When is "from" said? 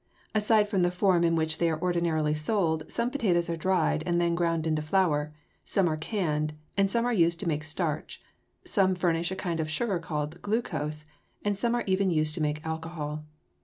0.67-0.81